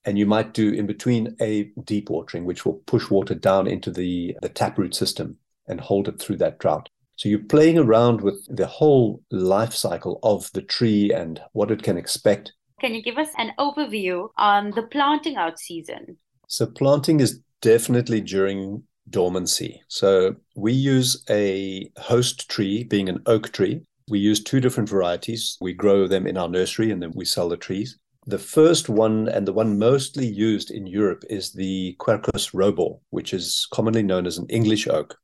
And 0.05 0.17
you 0.17 0.27
might 0.27 0.55
do 0.55 0.73
in 0.73 0.87
between 0.87 1.37
a 1.41 1.71
deep 1.85 2.09
watering, 2.09 2.45
which 2.45 2.65
will 2.65 2.81
push 2.87 3.11
water 3.11 3.35
down 3.35 3.67
into 3.67 3.91
the, 3.91 4.37
the 4.41 4.49
taproot 4.49 4.95
system 4.95 5.37
and 5.67 5.81
hold 5.81 6.09
it 6.09 6.21
through 6.21 6.37
that 6.37 6.59
drought. 6.59 6.89
So 7.17 7.29
you're 7.29 7.41
playing 7.41 7.79
around 7.79 8.21
with 8.21 8.47
the 8.49 8.67
whole 8.67 9.23
life 9.33 9.75
cycle 9.75 10.21
of 10.23 10.51
the 10.53 10.63
tree 10.63 11.13
and 11.13 11.41
what 11.53 11.71
it 11.71 11.83
can 11.83 11.99
expect. 11.99 12.53
Can 12.81 12.95
you 12.95 13.03
give 13.03 13.19
us 13.19 13.31
an 13.39 13.51
overview 13.59 14.29
on 14.39 14.71
the 14.71 14.85
planting 14.85 15.35
out 15.35 15.59
season? 15.59 16.17
So 16.47 16.67
planting 16.67 17.19
is 17.19 17.41
definitely 17.61 18.21
during 18.21 18.85
dormancy. 19.11 19.83
So 19.89 20.37
we 20.55 20.73
use 20.73 21.25
a 21.29 21.91
host 21.99 22.49
tree, 22.49 22.85
being 22.85 23.09
an 23.09 23.21
oak 23.27 23.53
tree. 23.53 23.83
We 24.09 24.19
use 24.19 24.43
two 24.43 24.61
different 24.61 24.89
varieties. 24.89 25.57
We 25.61 25.73
grow 25.73 26.07
them 26.07 26.27
in 26.27 26.37
our 26.37 26.49
nursery 26.49 26.91
and 26.91 27.03
then 27.03 27.13
we 27.15 27.25
sell 27.25 27.49
the 27.49 27.57
trees. 27.57 27.99
The 28.27 28.39
first 28.39 28.89
one 28.89 29.29
and 29.29 29.47
the 29.47 29.53
one 29.53 29.79
mostly 29.79 30.27
used 30.27 30.71
in 30.71 30.87
Europe 30.87 31.25
is 31.31 31.53
the 31.53 31.97
Quercus 31.99 32.53
robur, 32.53 32.99
which 33.11 33.33
is 33.33 33.67
commonly 33.73 34.03
known 34.03 34.27
as 34.27 34.37
an 34.37 34.47
English 34.51 34.87
oak. 34.87 35.17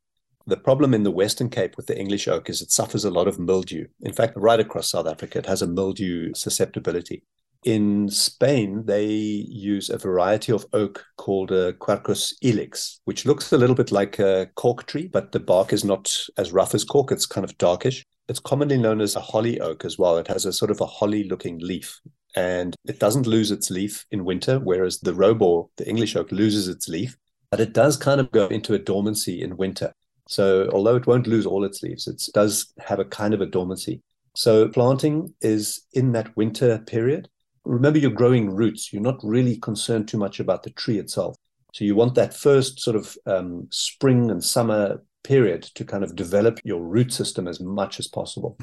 The 0.46 0.56
problem 0.56 0.94
in 0.94 1.02
the 1.02 1.10
Western 1.10 1.48
Cape 1.48 1.76
with 1.76 1.86
the 1.86 1.98
English 1.98 2.28
oak 2.28 2.50
is 2.50 2.60
it 2.60 2.70
suffers 2.70 3.04
a 3.04 3.10
lot 3.10 3.28
of 3.28 3.38
mildew. 3.38 3.86
In 4.00 4.12
fact, 4.12 4.34
right 4.36 4.60
across 4.60 4.90
South 4.90 5.06
Africa, 5.06 5.38
it 5.38 5.46
has 5.46 5.62
a 5.62 5.66
mildew 5.66 6.32
susceptibility. 6.34 7.24
In 7.64 8.10
Spain, 8.10 8.84
they 8.84 9.06
use 9.06 9.88
a 9.88 9.96
variety 9.96 10.52
of 10.52 10.66
oak 10.74 11.04
called 11.16 11.50
a 11.50 11.72
Quercus 11.74 12.34
ilex, 12.42 13.00
which 13.06 13.24
looks 13.24 13.52
a 13.52 13.58
little 13.58 13.74
bit 13.74 13.90
like 13.90 14.18
a 14.18 14.50
cork 14.54 14.86
tree, 14.86 15.08
but 15.08 15.32
the 15.32 15.40
bark 15.40 15.72
is 15.72 15.82
not 15.82 16.14
as 16.36 16.52
rough 16.52 16.74
as 16.74 16.84
cork. 16.84 17.10
It's 17.10 17.24
kind 17.24 17.44
of 17.44 17.56
darkish. 17.56 18.04
It's 18.28 18.40
commonly 18.40 18.78
known 18.78 19.00
as 19.00 19.16
a 19.16 19.20
holly 19.20 19.60
oak 19.60 19.84
as 19.84 19.98
well. 19.98 20.16
It 20.16 20.28
has 20.28 20.46
a 20.46 20.52
sort 20.52 20.70
of 20.70 20.80
a 20.80 20.86
holly 20.86 21.24
looking 21.24 21.58
leaf 21.58 22.00
and 22.34 22.74
it 22.86 22.98
doesn't 22.98 23.26
lose 23.26 23.50
its 23.50 23.70
leaf 23.70 24.06
in 24.10 24.24
winter, 24.24 24.58
whereas 24.58 24.98
the 25.00 25.12
robur, 25.12 25.68
the 25.76 25.88
English 25.88 26.16
oak, 26.16 26.32
loses 26.32 26.68
its 26.68 26.88
leaf, 26.88 27.16
but 27.50 27.60
it 27.60 27.72
does 27.72 27.96
kind 27.96 28.20
of 28.20 28.32
go 28.32 28.46
into 28.48 28.74
a 28.74 28.78
dormancy 28.78 29.42
in 29.42 29.56
winter. 29.56 29.92
So 30.26 30.68
although 30.72 30.96
it 30.96 31.06
won't 31.06 31.26
lose 31.26 31.46
all 31.46 31.64
its 31.64 31.82
leaves, 31.82 32.08
it 32.08 32.22
does 32.32 32.72
have 32.78 32.98
a 32.98 33.04
kind 33.04 33.34
of 33.34 33.40
a 33.40 33.46
dormancy. 33.46 34.00
So 34.34 34.68
planting 34.68 35.34
is 35.40 35.82
in 35.92 36.12
that 36.12 36.36
winter 36.36 36.78
period. 36.78 37.28
Remember, 37.64 37.98
you're 37.98 38.10
growing 38.10 38.50
roots. 38.50 38.92
You're 38.92 39.02
not 39.02 39.22
really 39.22 39.56
concerned 39.56 40.08
too 40.08 40.18
much 40.18 40.40
about 40.40 40.64
the 40.64 40.70
tree 40.70 40.98
itself. 40.98 41.36
So 41.72 41.84
you 41.84 41.94
want 41.94 42.14
that 42.14 42.34
first 42.34 42.80
sort 42.80 42.96
of 42.96 43.16
um, 43.26 43.68
spring 43.70 44.30
and 44.30 44.42
summer 44.42 45.02
period 45.24 45.62
to 45.62 45.84
kind 45.84 46.04
of 46.04 46.14
develop 46.14 46.60
your 46.62 46.82
root 46.82 47.12
system 47.12 47.48
as 47.48 47.60
much 47.60 47.98
as 47.98 48.06
possible. 48.06 48.56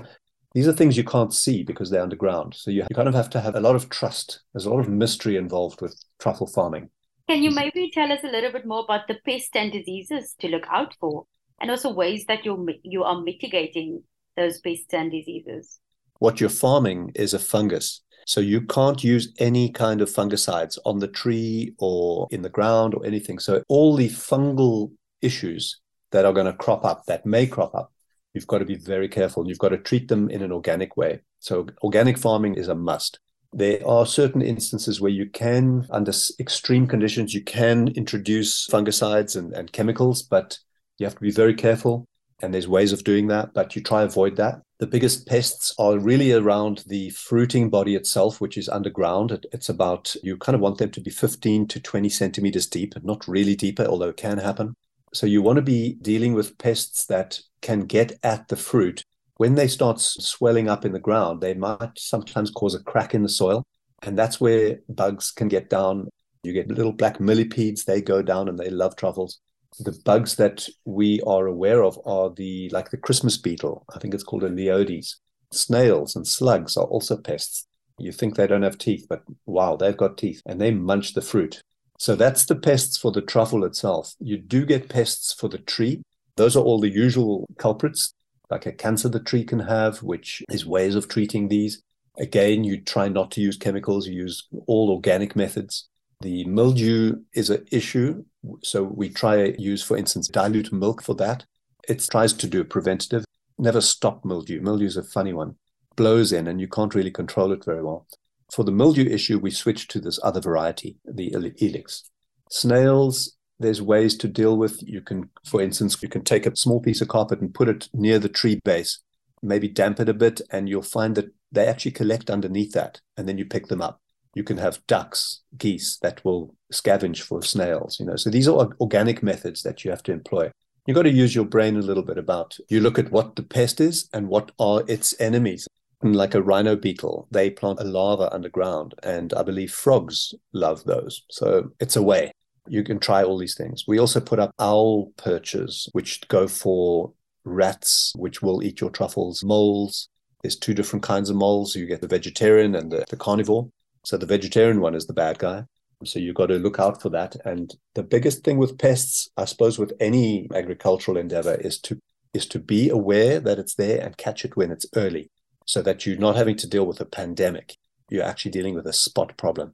These 0.53 0.67
are 0.67 0.73
things 0.73 0.97
you 0.97 1.03
can't 1.03 1.33
see 1.33 1.63
because 1.63 1.89
they're 1.89 2.01
underground. 2.01 2.53
So 2.55 2.71
you, 2.71 2.85
you 2.89 2.95
kind 2.95 3.07
of 3.07 3.13
have 3.13 3.29
to 3.31 3.41
have 3.41 3.55
a 3.55 3.59
lot 3.59 3.75
of 3.75 3.89
trust. 3.89 4.41
There's 4.53 4.65
a 4.65 4.69
lot 4.69 4.81
of 4.81 4.89
mystery 4.89 5.37
involved 5.37 5.81
with 5.81 5.97
truffle 6.19 6.47
farming. 6.47 6.89
Can 7.29 7.43
you 7.43 7.51
maybe 7.51 7.89
tell 7.93 8.11
us 8.11 8.23
a 8.23 8.27
little 8.27 8.51
bit 8.51 8.65
more 8.65 8.83
about 8.83 9.07
the 9.07 9.17
pests 9.25 9.51
and 9.55 9.71
diseases 9.71 10.35
to 10.39 10.49
look 10.49 10.65
out 10.69 10.93
for, 10.99 11.25
and 11.61 11.71
also 11.71 11.93
ways 11.93 12.25
that 12.27 12.45
you 12.45 12.67
you 12.83 13.03
are 13.03 13.21
mitigating 13.21 14.03
those 14.35 14.59
pests 14.59 14.93
and 14.93 15.11
diseases? 15.11 15.79
What 16.19 16.39
you're 16.39 16.49
farming 16.49 17.13
is 17.15 17.33
a 17.33 17.39
fungus. 17.39 18.01
So 18.27 18.41
you 18.41 18.61
can't 18.61 19.03
use 19.03 19.33
any 19.39 19.71
kind 19.71 20.01
of 20.01 20.09
fungicides 20.09 20.77
on 20.85 20.99
the 20.99 21.07
tree 21.07 21.73
or 21.79 22.27
in 22.31 22.41
the 22.41 22.49
ground 22.49 22.93
or 22.93 23.05
anything. 23.05 23.39
So 23.39 23.63
all 23.67 23.95
the 23.95 24.09
fungal 24.09 24.91
issues 25.21 25.80
that 26.11 26.25
are 26.25 26.33
going 26.33 26.45
to 26.45 26.53
crop 26.53 26.85
up, 26.85 27.05
that 27.05 27.25
may 27.25 27.47
crop 27.47 27.73
up, 27.75 27.91
you've 28.33 28.47
got 28.47 28.59
to 28.59 28.65
be 28.65 28.75
very 28.75 29.07
careful. 29.07 29.41
and 29.41 29.49
You've 29.49 29.59
got 29.59 29.69
to 29.69 29.77
treat 29.77 30.07
them 30.07 30.29
in 30.29 30.41
an 30.41 30.51
organic 30.51 30.97
way. 30.97 31.21
So, 31.39 31.67
organic 31.83 32.17
farming 32.17 32.55
is 32.55 32.67
a 32.67 32.75
must. 32.75 33.19
There 33.53 33.85
are 33.85 34.05
certain 34.05 34.41
instances 34.41 35.01
where 35.01 35.11
you 35.11 35.29
can, 35.29 35.85
under 35.89 36.13
extreme 36.39 36.87
conditions, 36.87 37.33
you 37.33 37.43
can 37.43 37.89
introduce 37.89 38.67
fungicides 38.67 39.35
and, 39.35 39.53
and 39.53 39.71
chemicals, 39.71 40.21
but 40.21 40.57
you 40.99 41.05
have 41.05 41.15
to 41.15 41.21
be 41.21 41.31
very 41.31 41.53
careful. 41.53 42.05
And 42.41 42.53
there's 42.53 42.67
ways 42.67 42.91
of 42.91 43.03
doing 43.03 43.27
that, 43.27 43.53
but 43.53 43.75
you 43.75 43.83
try 43.83 44.03
avoid 44.03 44.37
that. 44.37 44.61
The 44.79 44.87
biggest 44.87 45.27
pests 45.27 45.75
are 45.77 45.99
really 45.99 46.31
around 46.31 46.83
the 46.87 47.11
fruiting 47.11 47.69
body 47.69 47.93
itself, 47.95 48.41
which 48.41 48.57
is 48.57 48.67
underground. 48.67 49.31
It, 49.31 49.45
it's 49.51 49.69
about, 49.69 50.15
you 50.23 50.37
kind 50.37 50.55
of 50.55 50.61
want 50.61 50.79
them 50.79 50.89
to 50.91 51.01
be 51.01 51.11
15 51.11 51.67
to 51.67 51.79
20 51.79 52.09
centimeters 52.09 52.65
deep, 52.65 52.93
not 53.03 53.27
really 53.27 53.55
deeper, 53.55 53.85
although 53.85 54.09
it 54.09 54.17
can 54.17 54.39
happen. 54.39 54.75
So 55.13 55.27
you 55.27 55.41
want 55.41 55.57
to 55.57 55.61
be 55.61 55.97
dealing 56.01 56.33
with 56.33 56.57
pests 56.57 57.05
that 57.07 57.39
can 57.61 57.81
get 57.81 58.17
at 58.23 58.47
the 58.47 58.55
fruit. 58.55 59.03
When 59.35 59.55
they 59.55 59.67
start 59.67 59.99
swelling 59.99 60.69
up 60.69 60.85
in 60.85 60.93
the 60.93 60.99
ground, 60.99 61.41
they 61.41 61.53
might 61.53 61.97
sometimes 61.97 62.51
cause 62.51 62.75
a 62.75 62.83
crack 62.83 63.13
in 63.13 63.23
the 63.23 63.29
soil. 63.29 63.63
And 64.03 64.17
that's 64.17 64.39
where 64.39 64.79
bugs 64.87 65.31
can 65.31 65.47
get 65.47 65.69
down. 65.69 66.07
You 66.43 66.53
get 66.53 66.69
little 66.69 66.93
black 66.93 67.19
millipedes, 67.19 67.83
they 67.83 68.01
go 68.01 68.21
down 68.21 68.49
and 68.49 68.57
they 68.57 68.69
love 68.69 68.95
truffles. 68.95 69.39
The 69.79 69.97
bugs 70.05 70.35
that 70.35 70.67
we 70.85 71.21
are 71.21 71.45
aware 71.45 71.83
of 71.83 71.99
are 72.05 72.29
the 72.29 72.69
like 72.69 72.89
the 72.89 72.97
Christmas 72.97 73.37
beetle. 73.37 73.85
I 73.93 73.99
think 73.99 74.13
it's 74.13 74.23
called 74.23 74.43
a 74.43 74.49
Leiodes. 74.49 75.15
Snails 75.53 76.15
and 76.15 76.27
slugs 76.27 76.77
are 76.77 76.85
also 76.85 77.17
pests. 77.17 77.67
You 77.97 78.11
think 78.11 78.35
they 78.35 78.47
don't 78.47 78.63
have 78.63 78.77
teeth, 78.77 79.05
but 79.07 79.23
wow, 79.45 79.75
they've 79.75 79.95
got 79.95 80.17
teeth 80.17 80.41
and 80.45 80.59
they 80.59 80.71
munch 80.71 81.13
the 81.13 81.21
fruit. 81.21 81.61
So 82.01 82.15
that's 82.15 82.45
the 82.45 82.55
pests 82.55 82.97
for 82.97 83.11
the 83.11 83.21
truffle 83.21 83.63
itself. 83.63 84.15
You 84.19 84.39
do 84.39 84.65
get 84.65 84.89
pests 84.89 85.31
for 85.31 85.47
the 85.47 85.59
tree. 85.59 86.01
Those 86.35 86.55
are 86.55 86.63
all 86.63 86.79
the 86.79 86.89
usual 86.89 87.45
culprits, 87.59 88.15
like 88.49 88.65
a 88.65 88.71
cancer 88.71 89.07
the 89.07 89.19
tree 89.19 89.43
can 89.43 89.59
have, 89.59 90.01
which 90.01 90.41
is 90.49 90.65
ways 90.65 90.95
of 90.95 91.07
treating 91.07 91.47
these. 91.47 91.83
Again, 92.17 92.63
you 92.63 92.81
try 92.81 93.07
not 93.07 93.29
to 93.33 93.41
use 93.41 93.55
chemicals, 93.55 94.07
you 94.07 94.15
use 94.15 94.47
all 94.65 94.89
organic 94.89 95.35
methods. 95.35 95.89
The 96.21 96.43
mildew 96.45 97.17
is 97.35 97.51
an 97.51 97.67
issue. 97.71 98.25
So 98.63 98.81
we 98.81 99.07
try 99.07 99.53
use, 99.59 99.83
for 99.83 99.95
instance, 99.95 100.27
dilute 100.27 100.73
milk 100.73 101.03
for 101.03 101.13
that. 101.17 101.45
It 101.87 102.07
tries 102.09 102.33
to 102.33 102.47
do 102.47 102.61
a 102.61 102.65
preventative. 102.65 103.25
Never 103.59 103.79
stop 103.79 104.25
mildew. 104.25 104.59
Mildew 104.59 104.87
is 104.87 104.97
a 104.97 105.03
funny 105.03 105.33
one. 105.33 105.53
Blows 105.95 106.33
in 106.33 106.47
and 106.47 106.59
you 106.59 106.67
can't 106.67 106.95
really 106.95 107.11
control 107.11 107.51
it 107.51 107.63
very 107.63 107.83
well. 107.83 108.07
For 108.51 108.65
the 108.65 108.71
mildew 108.71 109.09
issue, 109.09 109.39
we 109.39 109.51
switched 109.51 109.89
to 109.91 110.01
this 110.01 110.19
other 110.23 110.41
variety, 110.41 110.97
the 111.05 111.31
ilex. 111.31 112.09
Snails, 112.49 113.37
there's 113.57 113.81
ways 113.81 114.17
to 114.17 114.27
deal 114.27 114.57
with. 114.57 114.83
You 114.83 114.99
can, 114.99 115.29
for 115.45 115.61
instance, 115.61 115.97
you 116.01 116.09
can 116.09 116.25
take 116.25 116.45
a 116.45 116.55
small 116.55 116.81
piece 116.81 116.99
of 116.99 117.07
carpet 117.07 117.39
and 117.39 117.53
put 117.53 117.69
it 117.69 117.87
near 117.93 118.19
the 118.19 118.27
tree 118.27 118.59
base, 118.65 118.99
maybe 119.41 119.69
damp 119.69 120.01
it 120.01 120.09
a 120.09 120.13
bit, 120.13 120.41
and 120.51 120.67
you'll 120.67 120.81
find 120.81 121.15
that 121.15 121.33
they 121.49 121.65
actually 121.65 121.91
collect 121.91 122.29
underneath 122.29 122.73
that, 122.73 122.99
and 123.15 123.27
then 123.27 123.37
you 123.37 123.45
pick 123.45 123.67
them 123.67 123.81
up. 123.81 124.01
You 124.35 124.43
can 124.43 124.57
have 124.57 124.85
ducks, 124.85 125.41
geese 125.57 125.97
that 126.01 126.23
will 126.25 126.53
scavenge 126.73 127.21
for 127.21 127.41
snails. 127.41 128.01
You 128.01 128.05
know, 128.05 128.17
so 128.17 128.29
these 128.29 128.49
are 128.49 128.69
organic 128.81 129.23
methods 129.23 129.63
that 129.63 129.85
you 129.85 129.91
have 129.91 130.03
to 130.03 130.11
employ. 130.11 130.51
You've 130.85 130.95
got 130.95 131.03
to 131.03 131.11
use 131.11 131.35
your 131.35 131.45
brain 131.45 131.77
a 131.77 131.81
little 131.81 132.03
bit 132.03 132.17
about. 132.17 132.57
You 132.67 132.81
look 132.81 132.99
at 132.99 133.11
what 133.11 133.37
the 133.37 133.43
pest 133.43 133.79
is 133.79 134.09
and 134.13 134.27
what 134.27 134.51
are 134.59 134.83
its 134.89 135.13
enemies 135.21 135.67
like 136.03 136.35
a 136.35 136.41
rhino 136.41 136.75
beetle, 136.75 137.27
they 137.31 137.49
plant 137.49 137.79
a 137.79 137.83
larva 137.83 138.33
underground, 138.33 138.95
and 139.03 139.33
I 139.33 139.43
believe 139.43 139.71
frogs 139.71 140.33
love 140.53 140.83
those. 140.83 141.23
So 141.29 141.71
it's 141.79 141.95
a 141.95 142.01
way. 142.01 142.31
You 142.67 142.83
can 142.83 142.99
try 142.99 143.23
all 143.23 143.37
these 143.37 143.55
things. 143.55 143.85
We 143.87 143.99
also 143.99 144.19
put 144.19 144.39
up 144.39 144.53
owl 144.59 145.11
perches, 145.17 145.89
which 145.93 146.27
go 146.27 146.47
for 146.47 147.13
rats, 147.43 148.13
which 148.15 148.41
will 148.41 148.63
eat 148.63 148.81
your 148.81 148.89
truffles, 148.89 149.43
moles. 149.43 150.07
There's 150.41 150.57
two 150.57 150.73
different 150.73 151.03
kinds 151.03 151.29
of 151.29 151.35
moles. 151.35 151.75
You 151.75 151.85
get 151.85 152.01
the 152.01 152.07
vegetarian 152.07 152.75
and 152.75 152.91
the, 152.91 153.05
the 153.09 153.17
carnivore. 153.17 153.69
So 154.03 154.17
the 154.17 154.25
vegetarian 154.25 154.81
one 154.81 154.95
is 154.95 155.05
the 155.05 155.13
bad 155.13 155.39
guy. 155.39 155.65
So 156.03 156.19
you've 156.19 156.35
got 156.35 156.47
to 156.47 156.57
look 156.57 156.79
out 156.79 157.01
for 157.01 157.09
that. 157.09 157.35
And 157.45 157.73
the 157.93 158.03
biggest 158.03 158.43
thing 158.43 158.57
with 158.57 158.79
pests, 158.79 159.29
I 159.37 159.45
suppose, 159.45 159.77
with 159.77 159.93
any 159.99 160.47
agricultural 160.53 161.17
endeavor 161.17 161.55
is 161.55 161.79
to 161.81 161.99
is 162.33 162.45
to 162.47 162.59
be 162.59 162.89
aware 162.89 163.41
that 163.41 163.59
it's 163.59 163.75
there 163.75 163.99
and 164.01 164.15
catch 164.15 164.45
it 164.45 164.55
when 164.55 164.71
it's 164.71 164.85
early 164.95 165.29
so 165.65 165.81
that 165.81 166.05
you're 166.05 166.17
not 166.17 166.35
having 166.35 166.55
to 166.57 166.67
deal 166.67 166.85
with 166.85 166.99
a 167.01 167.05
pandemic. 167.05 167.75
You're 168.09 168.23
actually 168.23 168.51
dealing 168.51 168.75
with 168.75 168.87
a 168.87 168.93
spot 168.93 169.37
problem. 169.37 169.73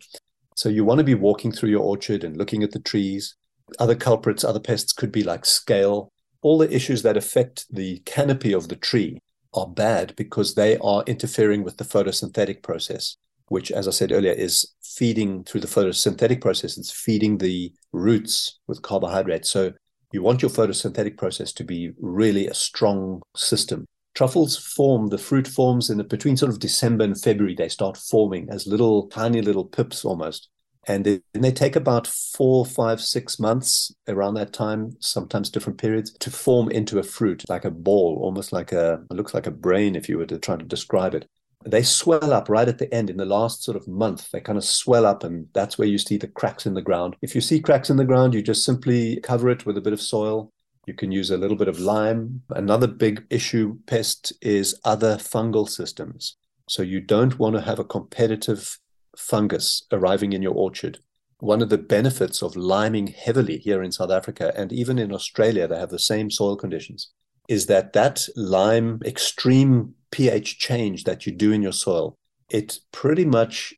So 0.55 0.69
you 0.69 0.83
want 0.83 0.99
to 0.99 1.03
be 1.03 1.15
walking 1.15 1.51
through 1.51 1.69
your 1.69 1.83
orchard 1.83 2.23
and 2.23 2.37
looking 2.37 2.63
at 2.63 2.71
the 2.71 2.79
trees. 2.79 3.35
Other 3.79 3.95
culprits, 3.95 4.43
other 4.43 4.59
pests 4.59 4.93
could 4.93 5.11
be 5.11 5.23
like 5.23 5.45
scale. 5.45 6.11
All 6.41 6.57
the 6.57 6.73
issues 6.73 7.01
that 7.03 7.17
affect 7.17 7.65
the 7.71 7.99
canopy 8.05 8.53
of 8.53 8.67
the 8.67 8.75
tree 8.75 9.19
are 9.53 9.67
bad 9.67 10.15
because 10.15 10.55
they 10.55 10.77
are 10.77 11.03
interfering 11.07 11.63
with 11.63 11.77
the 11.77 11.83
photosynthetic 11.83 12.61
process, 12.61 13.17
which, 13.47 13.71
as 13.71 13.87
I 13.87 13.91
said 13.91 14.11
earlier, 14.11 14.33
is 14.33 14.73
feeding 14.83 15.43
through 15.43 15.61
the 15.61 15.67
photosynthetic 15.67 16.41
process. 16.41 16.77
It's 16.77 16.91
feeding 16.91 17.37
the 17.37 17.73
roots 17.91 18.59
with 18.67 18.81
carbohydrates. 18.81 19.49
So 19.49 19.73
you 20.11 20.21
want 20.21 20.41
your 20.41 20.51
photosynthetic 20.51 21.17
process 21.17 21.51
to 21.53 21.63
be 21.63 21.91
really 21.99 22.47
a 22.47 22.53
strong 22.53 23.21
system 23.35 23.85
truffles 24.17 24.57
form, 24.57 25.09
the 25.09 25.17
fruit 25.19 25.47
forms 25.47 25.91
in 25.91 25.99
the, 25.99 26.03
between 26.03 26.35
sort 26.35 26.51
of 26.51 26.57
December 26.57 27.03
and 27.03 27.21
February, 27.21 27.53
they 27.53 27.69
start 27.69 27.95
forming 27.95 28.49
as 28.49 28.65
little, 28.65 29.07
tiny 29.09 29.43
little 29.43 29.63
pips 29.63 30.03
almost. 30.03 30.49
And 30.87 31.05
they, 31.05 31.21
they 31.33 31.51
take 31.51 31.75
about 31.75 32.07
four, 32.07 32.65
five, 32.65 32.99
six 32.99 33.39
months 33.39 33.93
around 34.07 34.33
that 34.33 34.53
time, 34.53 34.97
sometimes 34.99 35.51
different 35.51 35.79
periods, 35.79 36.13
to 36.13 36.31
form 36.31 36.71
into 36.71 36.97
a 36.97 37.03
fruit, 37.03 37.43
like 37.47 37.63
a 37.63 37.69
ball, 37.69 38.17
almost 38.23 38.51
like 38.51 38.71
a, 38.71 39.03
it 39.11 39.13
looks 39.13 39.35
like 39.35 39.45
a 39.45 39.51
brain 39.51 39.95
if 39.95 40.09
you 40.09 40.17
were 40.17 40.25
to 40.25 40.39
try 40.39 40.55
to 40.55 40.65
describe 40.65 41.13
it. 41.13 41.27
They 41.63 41.83
swell 41.83 42.33
up 42.33 42.49
right 42.49 42.67
at 42.67 42.79
the 42.79 42.91
end 42.91 43.11
in 43.11 43.17
the 43.17 43.25
last 43.25 43.63
sort 43.63 43.77
of 43.77 43.87
month. 43.87 44.31
They 44.31 44.39
kind 44.39 44.57
of 44.57 44.63
swell 44.63 45.05
up, 45.05 45.23
and 45.23 45.47
that's 45.53 45.77
where 45.77 45.87
you 45.87 45.99
see 45.99 46.17
the 46.17 46.27
cracks 46.27 46.65
in 46.65 46.73
the 46.73 46.81
ground. 46.81 47.17
If 47.21 47.35
you 47.35 47.41
see 47.41 47.59
cracks 47.59 47.91
in 47.91 47.97
the 47.97 48.05
ground, 48.05 48.33
you 48.33 48.41
just 48.41 48.63
simply 48.63 49.19
cover 49.21 49.49
it 49.49 49.67
with 49.67 49.77
a 49.77 49.81
bit 49.81 49.93
of 49.93 50.01
soil, 50.01 50.51
You 50.87 50.93
can 50.93 51.11
use 51.11 51.29
a 51.29 51.37
little 51.37 51.57
bit 51.57 51.67
of 51.67 51.81
lime. 51.81 52.43
Another 52.49 52.87
big 52.87 53.25
issue 53.29 53.77
pest 53.87 54.31
is 54.41 54.79
other 54.85 55.17
fungal 55.17 55.67
systems. 55.67 56.37
So 56.69 56.81
you 56.81 57.01
don't 57.01 57.37
want 57.37 57.55
to 57.55 57.61
have 57.61 57.77
a 57.77 57.83
competitive 57.83 58.79
fungus 59.17 59.85
arriving 59.91 60.31
in 60.31 60.41
your 60.41 60.53
orchard. 60.53 60.99
One 61.39 61.61
of 61.61 61.67
the 61.69 61.77
benefits 61.77 62.41
of 62.41 62.55
liming 62.55 63.07
heavily 63.07 63.57
here 63.57 63.83
in 63.83 63.91
South 63.91 64.11
Africa 64.11 64.53
and 64.55 64.71
even 64.71 64.97
in 64.97 65.13
Australia, 65.13 65.67
they 65.67 65.77
have 65.77 65.89
the 65.89 65.99
same 65.99 66.31
soil 66.31 66.55
conditions, 66.55 67.09
is 67.49 67.65
that 67.65 67.91
that 67.91 68.25
lime 68.37 69.01
extreme 69.05 69.93
pH 70.11 70.57
change 70.57 71.03
that 71.03 71.25
you 71.25 71.33
do 71.33 71.51
in 71.51 71.61
your 71.61 71.73
soil, 71.73 72.15
it 72.49 72.79
pretty 72.93 73.25
much 73.25 73.73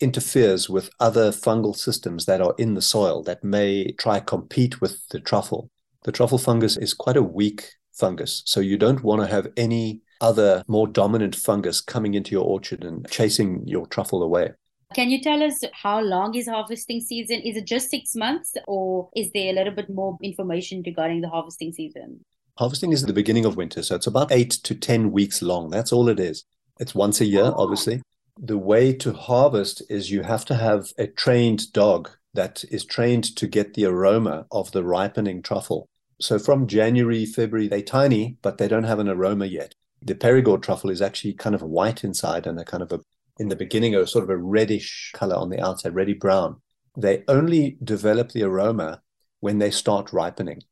interferes 0.00 0.70
with 0.70 0.90
other 0.98 1.30
fungal 1.30 1.76
systems 1.76 2.24
that 2.24 2.40
are 2.40 2.54
in 2.56 2.72
the 2.72 2.82
soil 2.82 3.22
that 3.22 3.44
may 3.44 3.92
try 3.92 4.18
compete 4.18 4.80
with 4.80 5.06
the 5.08 5.20
truffle 5.20 5.68
the 6.04 6.12
truffle 6.12 6.38
fungus 6.38 6.76
is 6.76 6.94
quite 6.94 7.16
a 7.16 7.22
weak 7.22 7.70
fungus. 7.92 8.42
So 8.44 8.60
you 8.60 8.76
don't 8.76 9.02
want 9.02 9.22
to 9.22 9.26
have 9.26 9.48
any 9.56 10.02
other 10.20 10.62
more 10.68 10.86
dominant 10.86 11.34
fungus 11.34 11.80
coming 11.80 12.14
into 12.14 12.32
your 12.32 12.44
orchard 12.44 12.84
and 12.84 13.08
chasing 13.10 13.66
your 13.66 13.86
truffle 13.86 14.22
away. 14.22 14.52
Can 14.94 15.10
you 15.10 15.20
tell 15.20 15.42
us 15.42 15.60
how 15.72 16.00
long 16.00 16.34
is 16.34 16.46
harvesting 16.46 17.00
season? 17.00 17.40
Is 17.40 17.56
it 17.56 17.66
just 17.66 17.90
six 17.90 18.14
months 18.14 18.52
or 18.68 19.08
is 19.16 19.30
there 19.32 19.50
a 19.50 19.52
little 19.52 19.72
bit 19.72 19.90
more 19.90 20.16
information 20.22 20.82
regarding 20.86 21.20
the 21.20 21.28
harvesting 21.28 21.72
season? 21.72 22.20
Harvesting 22.58 22.92
is 22.92 23.02
the 23.02 23.12
beginning 23.12 23.44
of 23.44 23.56
winter. 23.56 23.82
So 23.82 23.96
it's 23.96 24.06
about 24.06 24.30
eight 24.30 24.50
to 24.50 24.74
10 24.74 25.10
weeks 25.10 25.42
long. 25.42 25.70
That's 25.70 25.92
all 25.92 26.08
it 26.08 26.20
is. 26.20 26.44
It's 26.78 26.94
once 26.94 27.20
a 27.20 27.24
year, 27.24 27.46
oh. 27.46 27.54
obviously. 27.56 28.02
The 28.38 28.58
way 28.58 28.92
to 28.94 29.12
harvest 29.12 29.82
is 29.88 30.10
you 30.10 30.22
have 30.22 30.44
to 30.46 30.54
have 30.54 30.92
a 30.98 31.06
trained 31.06 31.72
dog 31.72 32.10
that 32.34 32.64
is 32.70 32.84
trained 32.84 33.36
to 33.36 33.46
get 33.46 33.74
the 33.74 33.86
aroma 33.86 34.46
of 34.50 34.70
the 34.72 34.84
ripening 34.84 35.42
truffle. 35.42 35.88
So 36.20 36.38
from 36.38 36.66
January, 36.66 37.26
February, 37.26 37.68
they're 37.68 37.82
tiny, 37.82 38.36
but 38.42 38.58
they 38.58 38.68
don't 38.68 38.84
have 38.84 38.98
an 38.98 39.08
aroma 39.08 39.46
yet. 39.46 39.74
The 40.02 40.14
Perigord 40.14 40.62
truffle 40.62 40.90
is 40.90 41.02
actually 41.02 41.34
kind 41.34 41.54
of 41.54 41.62
white 41.62 42.04
inside 42.04 42.46
and 42.46 42.58
a 42.58 42.64
kind 42.64 42.82
of 42.82 42.92
a, 42.92 43.00
in 43.38 43.48
the 43.48 43.56
beginning, 43.56 43.94
a 43.94 44.06
sort 44.06 44.24
of 44.24 44.30
a 44.30 44.36
reddish 44.36 45.10
color 45.14 45.36
on 45.36 45.50
the 45.50 45.60
outside, 45.60 45.94
reddy 45.94 46.14
brown. 46.14 46.60
They 46.96 47.24
only 47.26 47.78
develop 47.82 48.32
the 48.32 48.44
aroma 48.44 49.02
when 49.40 49.58
they 49.58 49.70
start 49.70 50.12
ripening. 50.12 50.62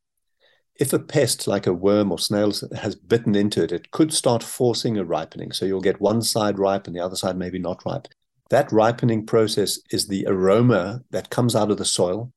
If 0.79 0.93
a 0.93 0.99
pest 0.99 1.47
like 1.47 1.67
a 1.67 1.73
worm 1.73 2.13
or 2.13 2.19
snails 2.19 2.65
has 2.77 2.95
bitten 2.95 3.35
into 3.35 3.63
it, 3.63 3.73
it 3.73 3.91
could 3.91 4.13
start 4.13 4.43
forcing 4.43 4.97
a 4.97 5.05
ripening. 5.05 5.53
So 5.53 5.67
you'll 5.67 5.81
get 5.81 6.01
one 6.01 6.23
side 6.23 6.59
ripe 6.59 6.87
and 6.87 6.97
the 6.97 7.05
other 7.05 7.17
side 7.17 7.37
maybe 7.37 7.59
not 7.59 7.85
ripe. 7.85 8.09
That 8.51 8.73
ripening 8.73 9.27
process 9.27 9.79
is 9.91 10.07
the 10.07 10.27
aroma 10.27 11.03
that 11.11 11.31
comes 11.31 11.57
out 11.57 11.71
of 11.71 11.79
the 11.79 11.85
soil 11.85 12.33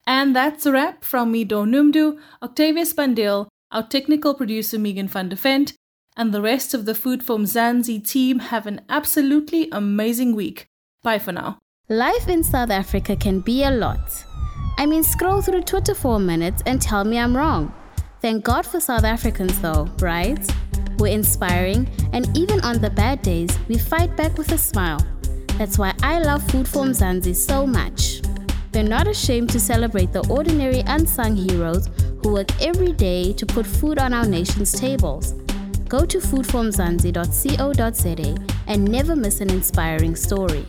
And 0.06 0.36
that's 0.36 0.66
a 0.66 0.72
wrap 0.72 1.02
from 1.02 1.32
me, 1.32 1.42
Dawn 1.44 1.72
Noemdoe, 1.72 2.18
Octavia 2.42 2.84
Spandiel, 2.84 3.48
our 3.72 3.82
technical 3.82 4.34
producer 4.34 4.78
Megan 4.78 5.08
van 5.08 5.30
der 5.30 5.36
Vent, 5.36 5.72
and 6.16 6.32
the 6.32 6.42
rest 6.42 6.74
of 6.74 6.84
the 6.84 6.94
Food 6.94 7.24
for 7.24 7.38
Mzansi 7.38 8.06
team 8.06 8.38
have 8.38 8.66
an 8.66 8.82
absolutely 8.88 9.68
amazing 9.72 10.36
week. 10.36 10.66
Bye 11.02 11.18
for 11.18 11.32
now. 11.32 11.58
Life 11.88 12.26
in 12.26 12.42
South 12.42 12.70
Africa 12.70 13.14
can 13.14 13.38
be 13.38 13.62
a 13.62 13.70
lot. 13.70 14.24
I 14.76 14.86
mean, 14.86 15.04
scroll 15.04 15.40
through 15.40 15.62
Twitter 15.62 15.94
for 15.94 16.16
a 16.16 16.18
minute 16.18 16.60
and 16.66 16.82
tell 16.82 17.04
me 17.04 17.16
I'm 17.16 17.36
wrong. 17.36 17.72
Thank 18.20 18.42
God 18.42 18.66
for 18.66 18.80
South 18.80 19.04
Africans, 19.04 19.60
though, 19.60 19.88
right? 20.00 20.44
We're 20.98 21.14
inspiring, 21.14 21.88
and 22.12 22.36
even 22.36 22.60
on 22.62 22.80
the 22.80 22.90
bad 22.90 23.22
days, 23.22 23.56
we 23.68 23.78
fight 23.78 24.16
back 24.16 24.36
with 24.36 24.50
a 24.50 24.58
smile. 24.58 24.98
That's 25.58 25.78
why 25.78 25.94
I 26.02 26.18
love 26.18 26.42
Food 26.50 26.66
for 26.66 26.82
Mzansi 26.82 27.36
so 27.36 27.64
much. 27.64 28.20
they're 28.72 28.82
not 28.82 29.06
ashamed 29.06 29.50
to 29.50 29.60
celebrate 29.60 30.12
the 30.12 30.26
ordinary 30.28 30.80
unsung 30.88 31.36
heroes 31.36 31.88
who 32.20 32.32
work 32.32 32.48
every 32.60 32.94
day 32.94 33.32
to 33.34 33.46
put 33.46 33.64
food 33.64 34.00
on 34.00 34.12
our 34.12 34.26
nation's 34.26 34.72
tables. 34.72 35.34
Go 35.88 36.04
to 36.04 36.18
foodformzansi.co.za 36.18 38.34
and 38.66 38.88
never 38.88 39.14
miss 39.14 39.40
an 39.40 39.50
inspiring 39.50 40.16
story. 40.16 40.66